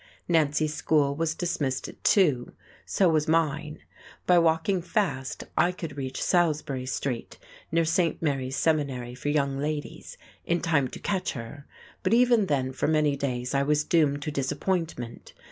[0.27, 2.53] Nancy's school was dismissed at two,
[2.87, 3.83] so was mine.
[4.25, 7.37] By walking fast I could reach Salisbury Street,
[7.71, 8.19] near St.
[8.19, 11.67] Mary's Seminary for Young Ladies, in time to catch her,
[12.01, 15.33] but even then for many days I was doomed to disappointment.